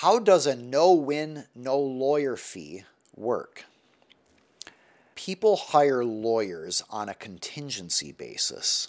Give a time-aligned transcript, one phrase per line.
[0.00, 3.66] How does a no win, no lawyer fee work?
[5.14, 8.88] People hire lawyers on a contingency basis.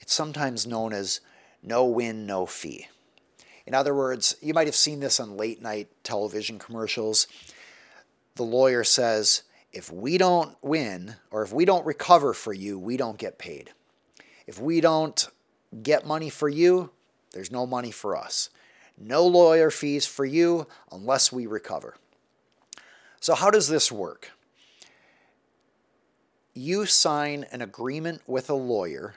[0.00, 1.20] It's sometimes known as
[1.62, 2.88] no win, no fee.
[3.64, 7.28] In other words, you might have seen this on late night television commercials.
[8.34, 12.96] The lawyer says, if we don't win or if we don't recover for you, we
[12.96, 13.70] don't get paid.
[14.48, 15.28] If we don't
[15.84, 16.90] get money for you,
[17.30, 18.50] there's no money for us.
[18.98, 21.96] No lawyer fees for you unless we recover.
[23.20, 24.30] So, how does this work?
[26.54, 29.14] You sign an agreement with a lawyer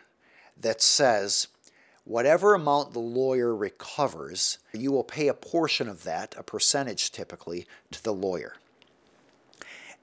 [0.59, 1.47] that says
[2.03, 7.65] whatever amount the lawyer recovers, you will pay a portion of that, a percentage typically,
[7.91, 8.55] to the lawyer.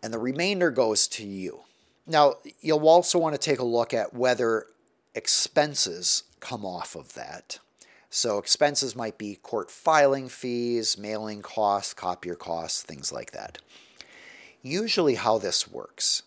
[0.03, 1.61] And the remainder goes to you.
[2.07, 4.67] Now, you'll also want to take a look at whether
[5.15, 7.59] expenses come off of that.
[8.13, 13.59] So, expenses might be court filing fees, mailing costs, copier costs, things like that.
[14.63, 16.25] Usually, how this works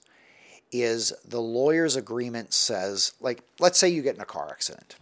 [0.71, 4.95] is the lawyer's agreement says, like, let's say you get in a car accident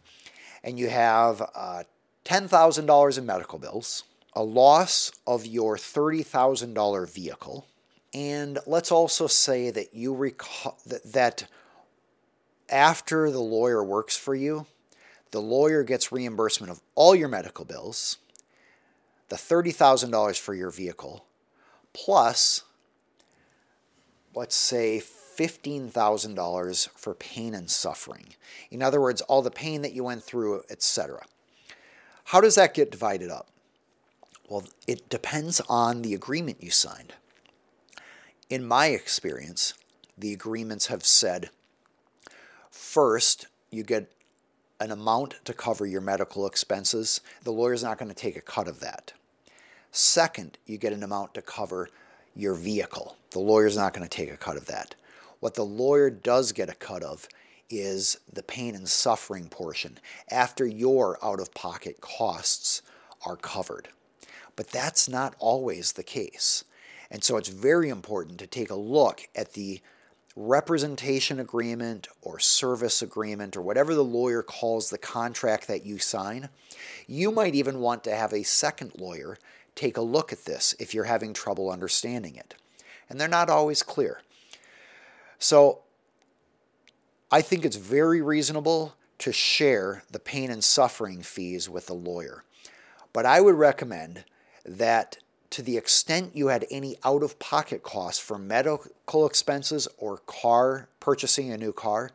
[0.64, 1.84] and you have uh,
[2.26, 7.68] $10,000 in medical bills, a loss of your $30,000 vehicle,
[8.14, 11.44] and let's also say that you reco- that, that
[12.70, 14.66] after the lawyer works for you,
[15.32, 18.18] the lawyer gets reimbursement of all your medical bills,
[19.30, 21.26] the $30,000 for your vehicle,
[21.94, 22.64] plus,
[24.36, 28.36] let's say, $15,000 for pain and suffering.
[28.70, 31.24] In other words, all the pain that you went through, etc.
[32.26, 33.48] How does that get divided up?
[34.50, 37.14] Well, it depends on the agreement you signed.
[38.50, 39.74] In my experience,
[40.18, 41.50] the agreements have said
[42.70, 44.12] first, you get
[44.82, 47.22] an amount to cover your medical expenses.
[47.44, 49.14] The lawyer's not going to take a cut of that.
[49.92, 51.90] Second, you get an amount to cover
[52.36, 53.16] your vehicle.
[53.30, 54.96] The lawyer's not going to take a cut of that.
[55.40, 57.28] What the lawyer does get a cut of
[57.70, 60.00] is the pain and suffering portion
[60.30, 62.82] after your out of pocket costs
[63.24, 63.90] are covered.
[64.56, 66.64] But that's not always the case.
[67.12, 69.82] And so it's very important to take a look at the
[70.36, 76.50] representation agreement or service agreement or whatever the lawyer calls the contract that you sign.
[77.08, 79.38] You might even want to have a second lawyer
[79.76, 82.56] take a look at this if you're having trouble understanding it.
[83.10, 84.22] And they're not always clear.
[85.38, 85.82] So
[87.32, 92.44] I think it's very reasonable to share the pain and suffering fees with a lawyer.
[93.14, 94.26] But I would recommend
[94.66, 95.18] that
[95.52, 100.88] to the extent you had any out of pocket costs for medical expenses or car
[101.00, 102.12] purchasing a new car,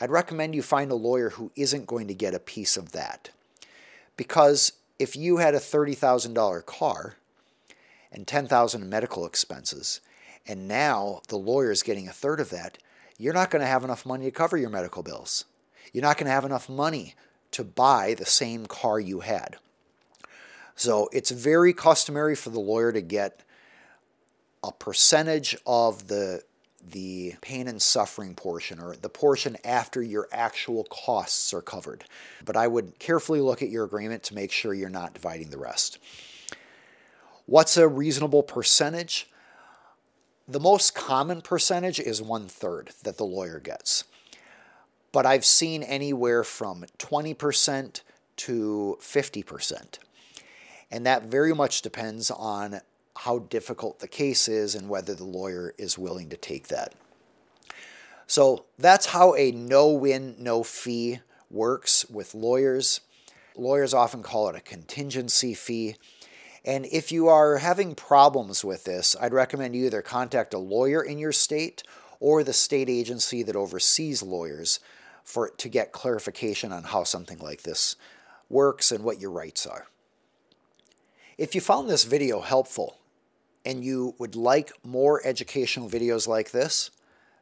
[0.00, 3.30] I'd recommend you find a lawyer who isn't going to get a piece of that.
[4.16, 7.16] Because if you had a $30,000 car
[8.12, 10.00] and 10,000 in medical expenses,
[10.46, 12.78] and now the lawyer is getting a third of that,
[13.18, 15.44] you're not going to have enough money to cover your medical bills.
[15.92, 17.14] You're not going to have enough money
[17.52, 19.56] to buy the same car you had.
[20.74, 23.42] So it's very customary for the lawyer to get
[24.62, 26.42] a percentage of the
[26.84, 32.04] the pain and suffering portion or the portion after your actual costs are covered.
[32.44, 35.58] But I would carefully look at your agreement to make sure you're not dividing the
[35.58, 35.98] rest.
[37.46, 39.28] What's a reasonable percentage?
[40.48, 44.04] The most common percentage is one third that the lawyer gets.
[45.12, 48.00] But I've seen anywhere from 20%
[48.36, 49.98] to 50%.
[50.92, 52.82] And that very much depends on
[53.16, 56.94] how difficult the case is and whether the lawyer is willing to take that.
[58.26, 61.20] So that's how a no win, no fee
[61.50, 63.00] works with lawyers.
[63.56, 65.96] Lawyers often call it a contingency fee.
[66.62, 71.02] And if you are having problems with this, I'd recommend you either contact a lawyer
[71.02, 71.82] in your state
[72.20, 74.78] or the state agency that oversees lawyers
[75.24, 77.96] for to get clarification on how something like this
[78.50, 79.86] works and what your rights are.
[81.38, 82.98] If you found this video helpful
[83.64, 86.90] and you would like more educational videos like this,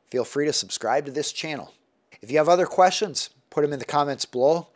[0.07, 1.75] feel free to subscribe to this channel.
[2.23, 4.69] If you have other questions, put them in the comments below.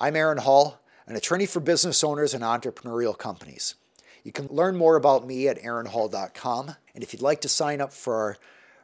[0.00, 3.76] I'm Aaron Hall, an attorney for business owners and entrepreneurial companies.
[4.24, 6.74] You can learn more about me at aaronhall.com.
[6.92, 8.36] And if you'd like to sign up for our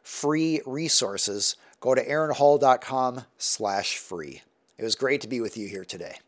[0.04, 4.42] free resources, go to aaronhall.com slash free.
[4.78, 6.18] It was great to be with you here today.